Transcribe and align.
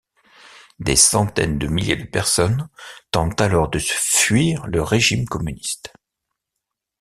Des 0.79 0.95
centaines 0.95 1.59
de 1.59 1.67
milliers 1.67 1.95
de 1.95 2.07
personnes 2.07 2.71
tentent 3.11 3.39
alors 3.39 3.69
de 3.69 3.77
fuir 3.77 4.65
le 4.65 4.81
régime 4.81 5.25
communiste. 5.27 5.93